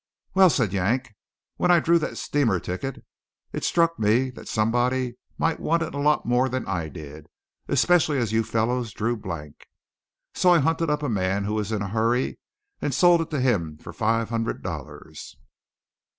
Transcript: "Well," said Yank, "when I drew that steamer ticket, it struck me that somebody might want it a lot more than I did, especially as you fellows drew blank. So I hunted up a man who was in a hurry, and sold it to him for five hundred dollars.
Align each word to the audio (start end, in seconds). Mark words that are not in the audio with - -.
"Well," 0.33 0.49
said 0.49 0.73
Yank, 0.73 1.13
"when 1.57 1.69
I 1.69 1.79
drew 1.79 1.99
that 1.99 2.17
steamer 2.17 2.59
ticket, 2.59 3.05
it 3.53 3.63
struck 3.63 3.99
me 3.99 4.31
that 4.31 4.47
somebody 4.47 5.13
might 5.37 5.59
want 5.59 5.83
it 5.83 5.93
a 5.93 5.99
lot 5.99 6.25
more 6.25 6.49
than 6.49 6.65
I 6.67 6.89
did, 6.89 7.27
especially 7.67 8.17
as 8.17 8.31
you 8.31 8.43
fellows 8.43 8.93
drew 8.93 9.15
blank. 9.15 9.67
So 10.33 10.49
I 10.55 10.59
hunted 10.59 10.89
up 10.89 11.03
a 11.03 11.07
man 11.07 11.43
who 11.43 11.53
was 11.53 11.71
in 11.71 11.83
a 11.83 11.89
hurry, 11.89 12.39
and 12.81 12.95
sold 12.95 13.21
it 13.21 13.29
to 13.29 13.39
him 13.41 13.77
for 13.77 13.93
five 13.93 14.29
hundred 14.29 14.63
dollars. 14.63 15.37